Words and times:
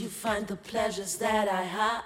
you 0.00 0.08
find 0.08 0.46
the 0.46 0.56
pleasures 0.56 1.16
that 1.16 1.48
I 1.48 1.64
hide. 1.64 2.01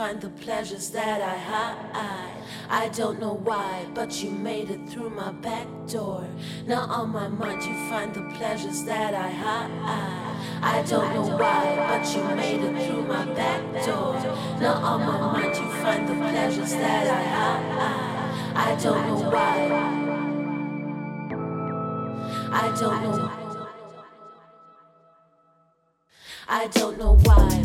Find 0.00 0.18
the 0.22 0.30
pleasures 0.30 0.88
that 0.88 1.20
I 1.20 1.36
hide. 1.36 2.42
I 2.70 2.88
don't 2.88 3.20
know 3.20 3.34
why, 3.34 3.86
but 3.92 4.22
you 4.22 4.30
made 4.30 4.70
it 4.70 4.88
through 4.88 5.10
my 5.10 5.30
back 5.30 5.66
door. 5.88 6.26
Now 6.66 6.84
on 6.88 7.10
my 7.10 7.28
mind 7.28 7.62
you 7.62 7.74
find 7.90 8.14
the 8.14 8.22
pleasures 8.38 8.82
that 8.84 9.12
I 9.12 9.28
hide. 9.28 9.70
I 10.62 10.82
don't 10.88 11.12
know 11.12 11.36
why, 11.36 11.62
but 11.90 12.16
you 12.16 12.22
made 12.34 12.62
it 12.62 12.86
through 12.86 13.02
my 13.02 13.26
back 13.34 13.60
door. 13.84 14.14
Now 14.58 14.76
on 14.90 15.00
my 15.00 15.18
mind 15.34 15.54
you 15.58 15.68
find 15.84 16.08
the 16.08 16.14
pleasures 16.14 16.72
that 16.72 17.06
I 17.20 17.22
hide. 17.36 17.66
I 18.68 18.82
don't 18.82 19.06
know 19.06 19.30
why. 19.34 19.54
I 22.62 22.66
don't 22.80 23.02
know. 23.02 23.30
I 26.48 26.66
don't 26.68 26.98
know 26.98 27.16
why, 27.22 27.59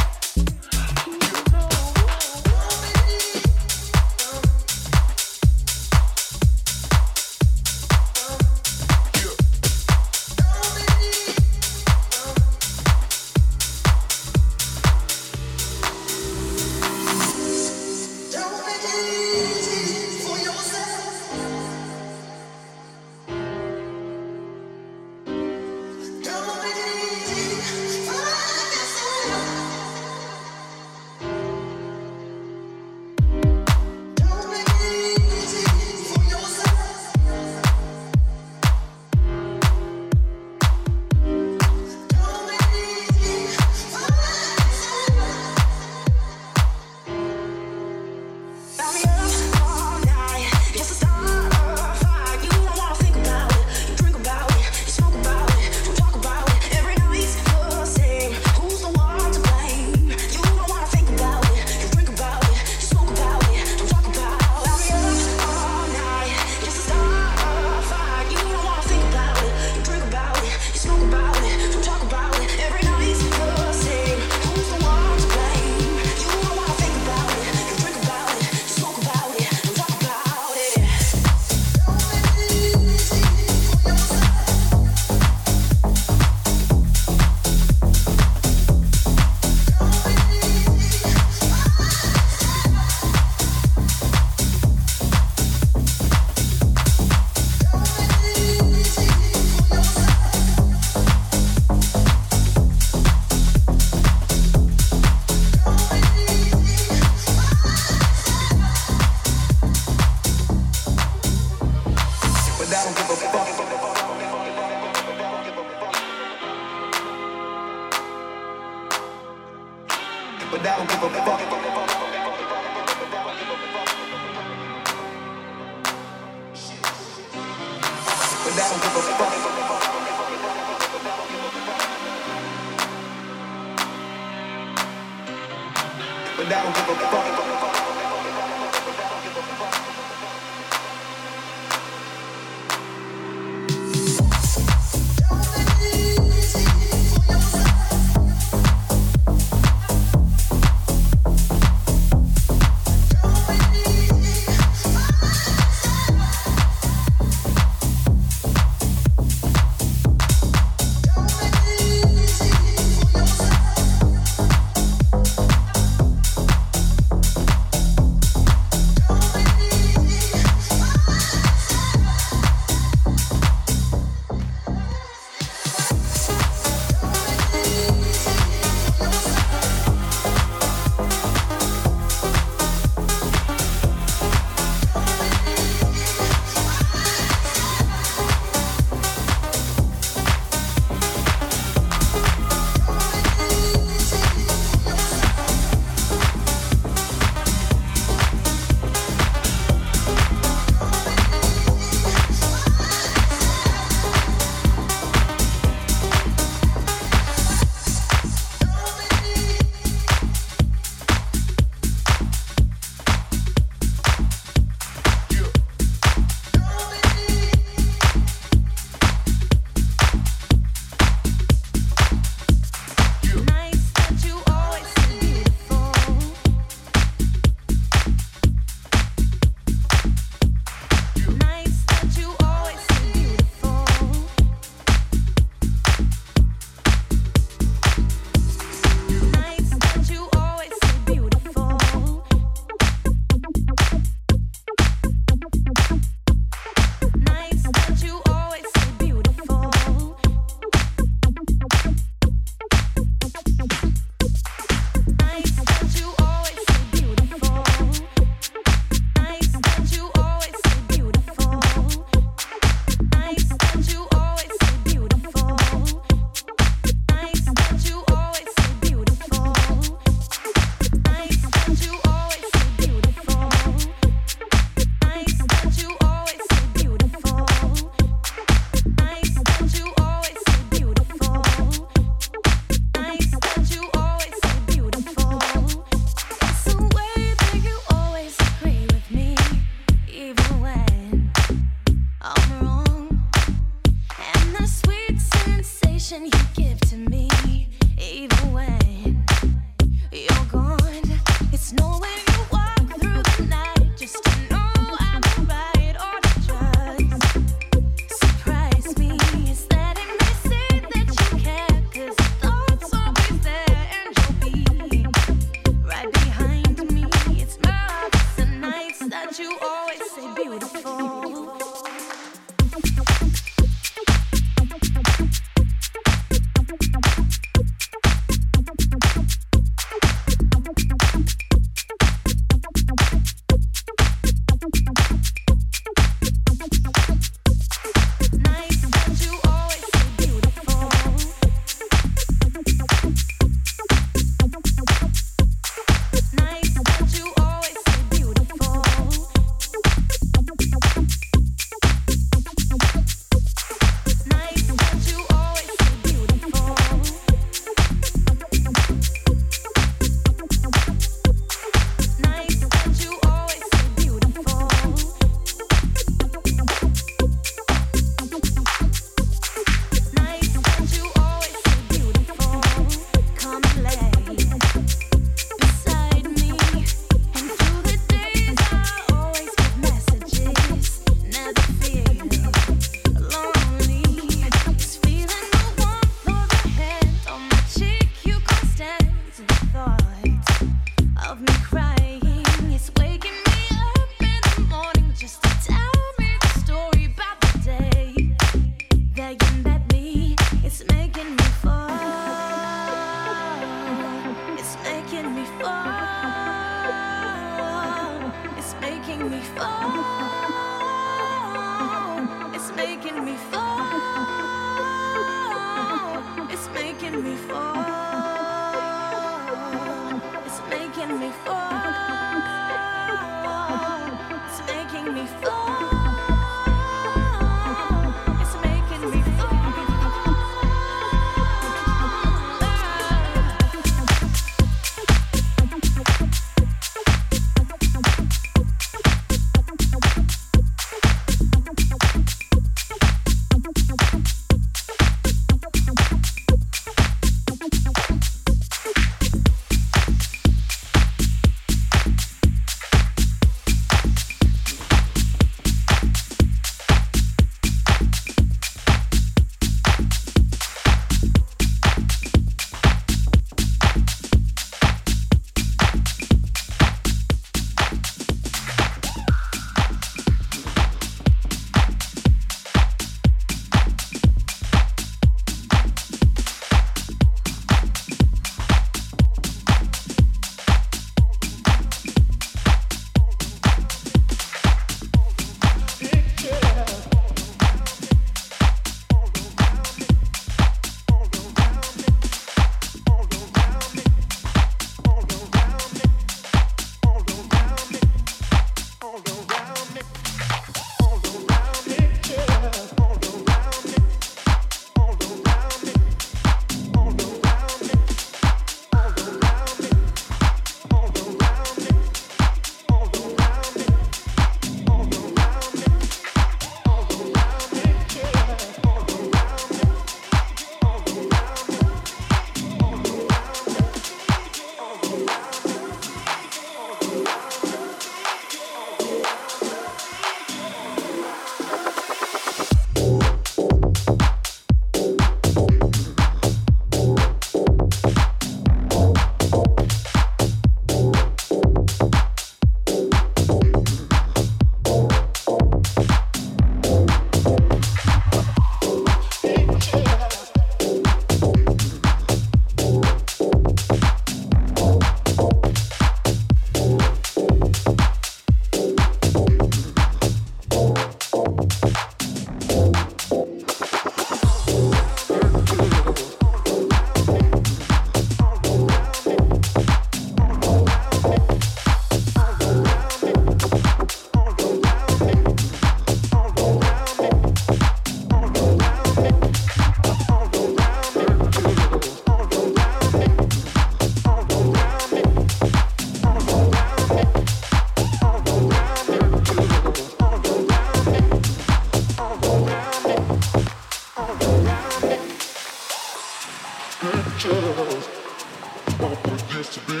to 599.72 599.80
be. 599.80 600.00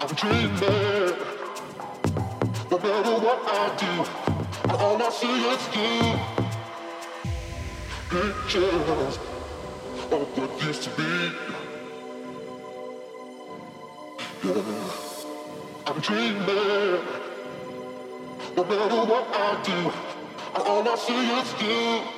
I'm 0.00 0.14
dreaming. 0.14 1.16
No 2.70 2.78
matter 2.78 3.16
what 3.24 3.40
I 3.46 3.76
do, 3.82 3.92
all 4.74 5.02
I 5.02 5.10
see 5.10 5.36
is 5.52 5.64
you. 5.76 5.92
Pictures 8.08 9.18
of 10.10 10.38
what 10.38 10.62
used 10.62 10.82
to 10.84 10.90
be. 10.90 11.12
Yeah. 14.44 14.62
I'm 15.86 16.00
dreaming. 16.00 17.00
No 18.56 18.62
matter 18.64 19.02
what 19.12 19.26
I 19.32 19.62
do, 19.62 19.78
all 20.54 20.88
I 20.88 20.94
see 20.96 21.22
is 21.40 21.50
you. 21.62 22.17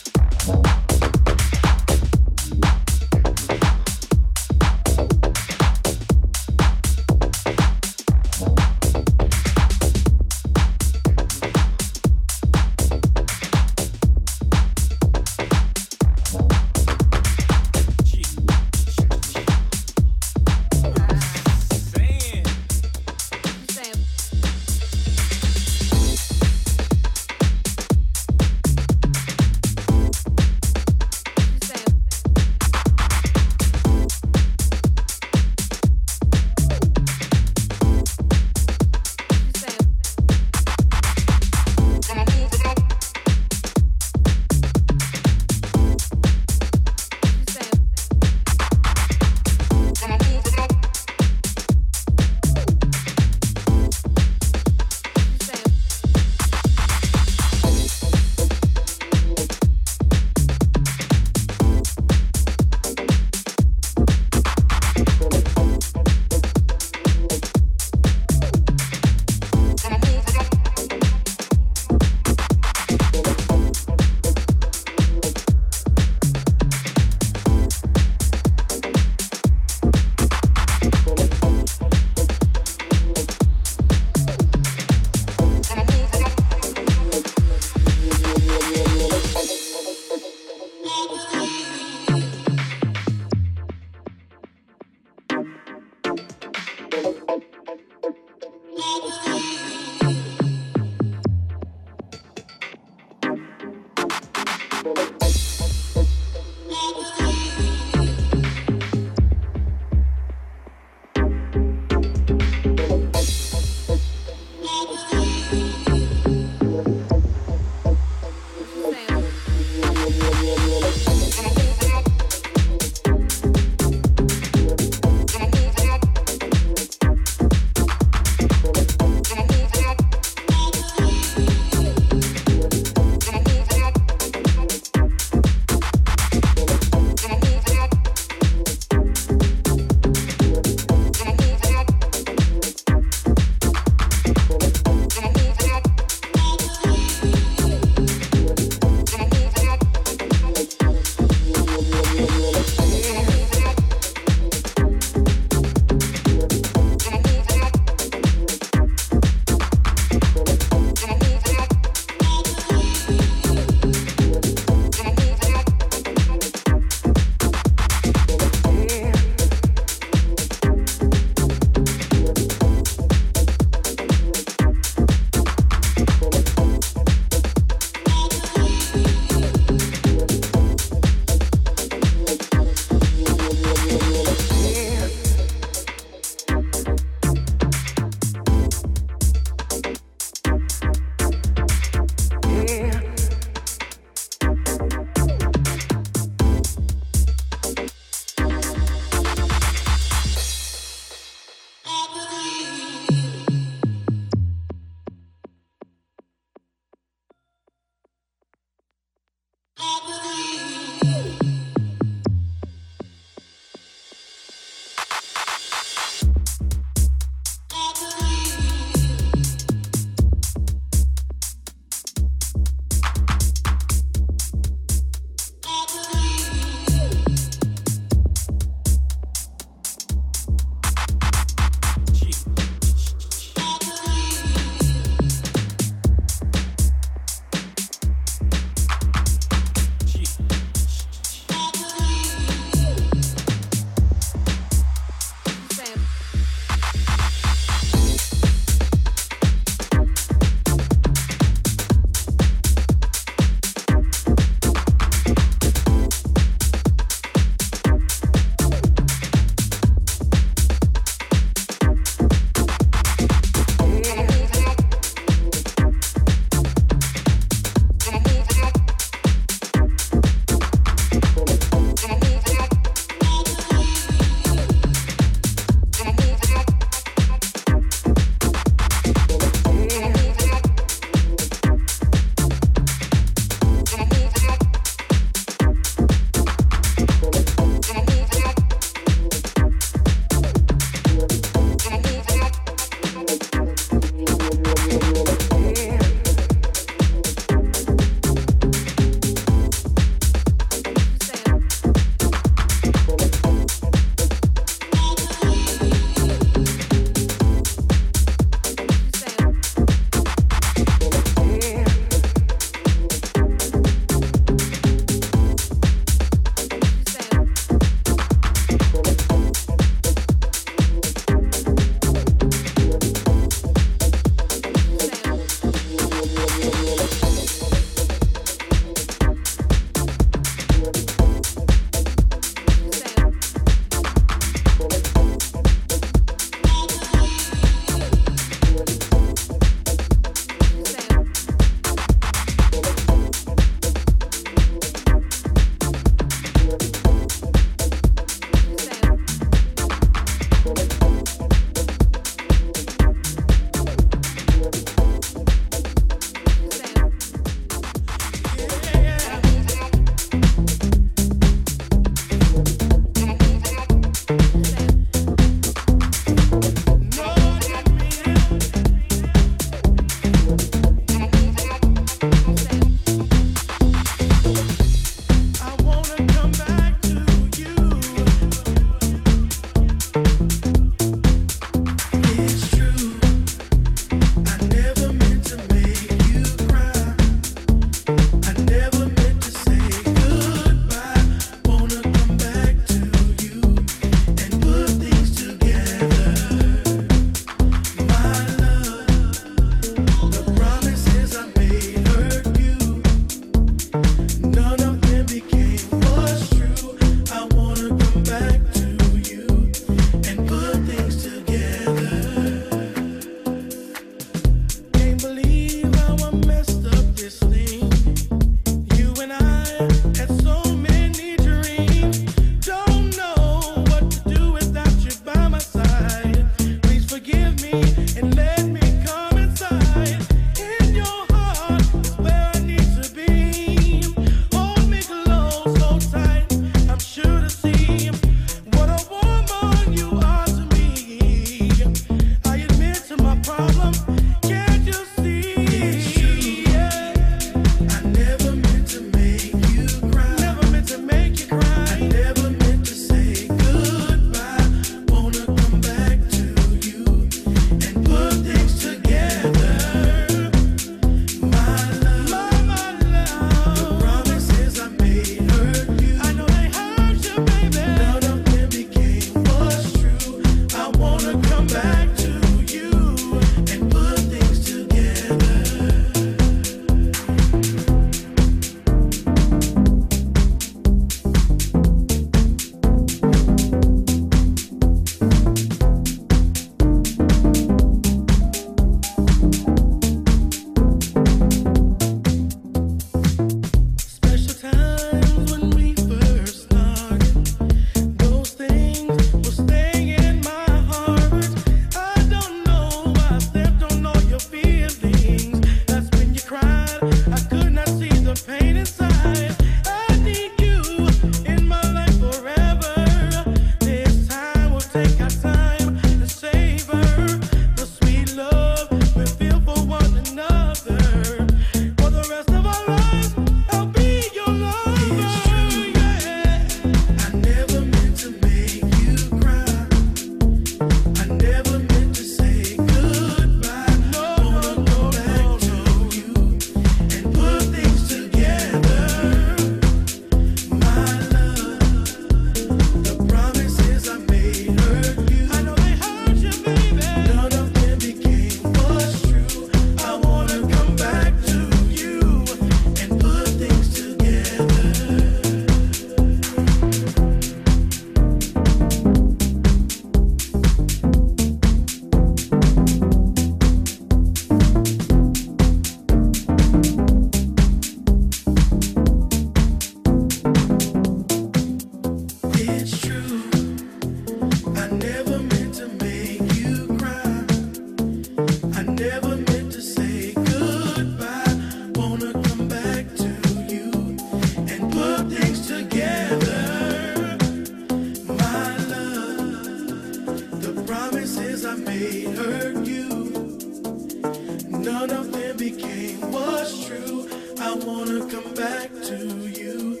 none 595.06 595.18
of 595.18 595.32
them 595.32 595.56
became 595.56 596.18
what's 596.32 596.86
true. 596.86 597.28
I 597.58 597.74
wanna 597.74 598.20
come 598.30 598.54
back 598.54 598.90
to 599.08 599.16
you 599.48 600.00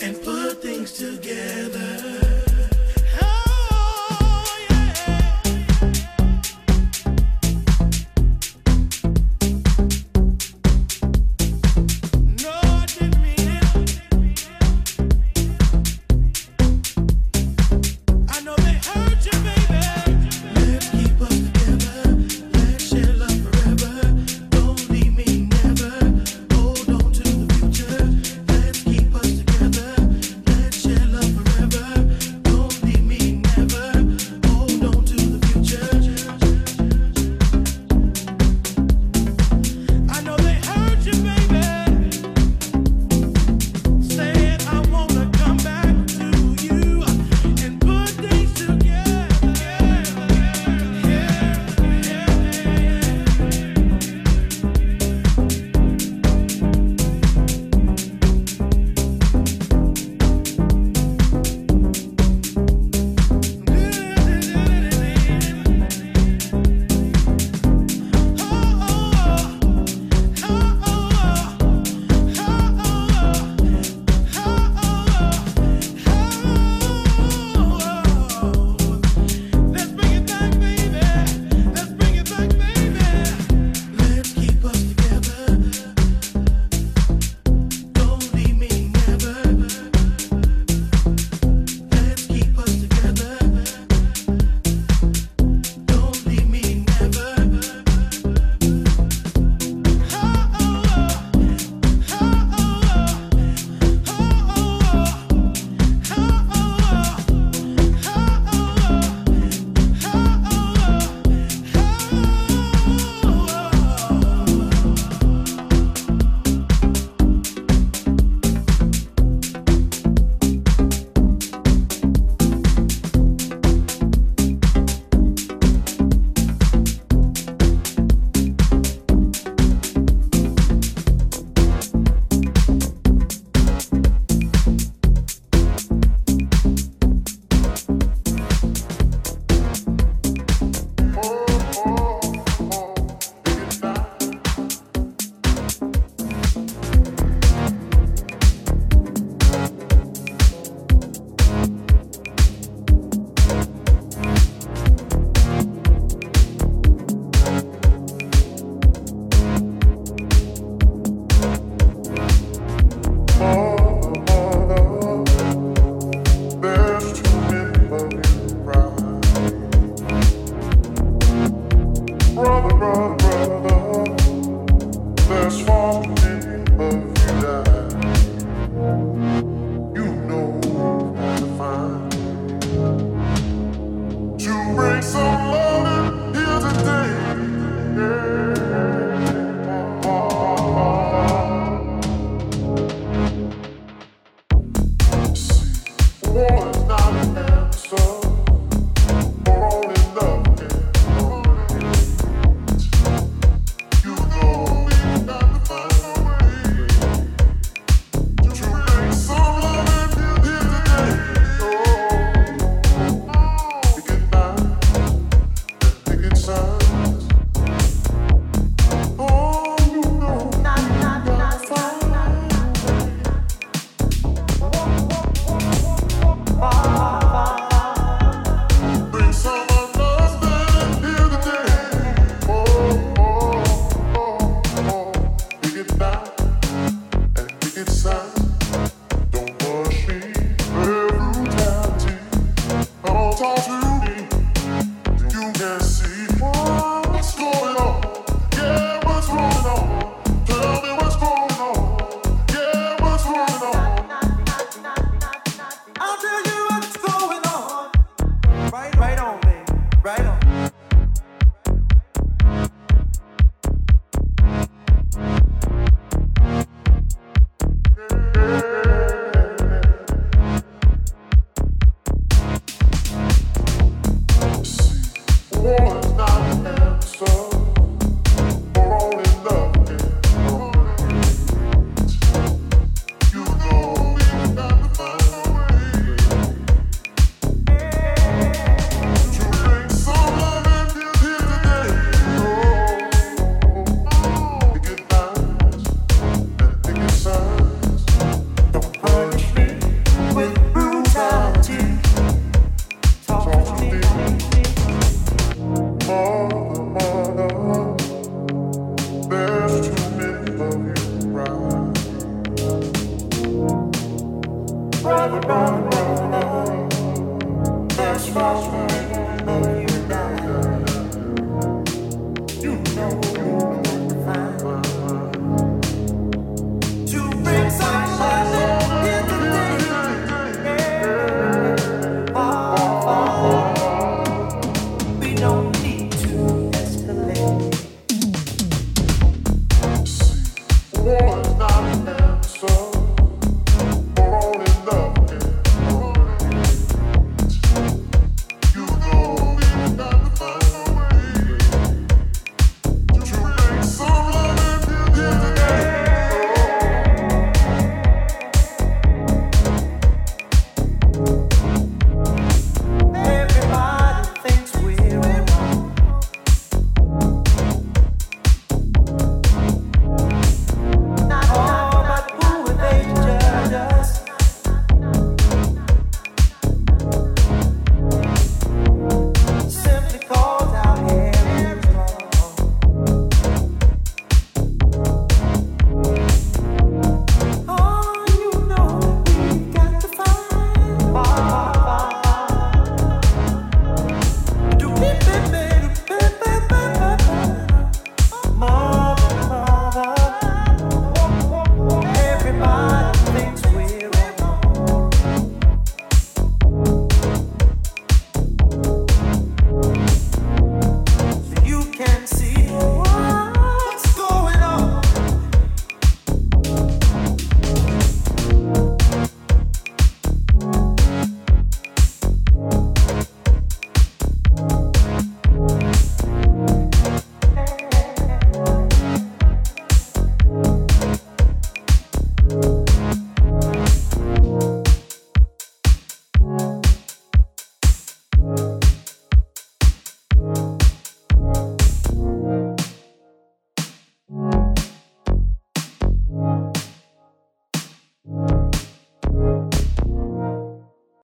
and 0.00 0.20
put 0.22 0.60
things 0.62 0.92
together. 0.92 2.19